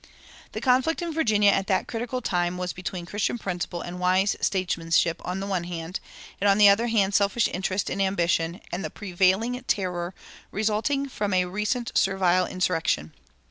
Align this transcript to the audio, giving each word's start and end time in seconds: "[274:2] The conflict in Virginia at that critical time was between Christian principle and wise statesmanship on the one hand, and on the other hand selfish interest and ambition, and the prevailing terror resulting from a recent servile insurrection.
"[274:2] 0.47 0.51
The 0.53 0.61
conflict 0.61 1.01
in 1.03 1.13
Virginia 1.13 1.51
at 1.51 1.67
that 1.67 1.87
critical 1.87 2.23
time 2.23 2.57
was 2.57 2.73
between 2.73 3.05
Christian 3.05 3.37
principle 3.37 3.83
and 3.83 3.99
wise 3.99 4.35
statesmanship 4.41 5.21
on 5.23 5.39
the 5.39 5.45
one 5.45 5.65
hand, 5.65 5.99
and 6.41 6.49
on 6.49 6.57
the 6.57 6.67
other 6.69 6.87
hand 6.87 7.13
selfish 7.13 7.47
interest 7.49 7.87
and 7.87 8.01
ambition, 8.01 8.61
and 8.71 8.83
the 8.83 8.89
prevailing 8.89 9.63
terror 9.65 10.15
resulting 10.49 11.07
from 11.07 11.35
a 11.35 11.45
recent 11.45 11.91
servile 11.95 12.47
insurrection. 12.47 13.13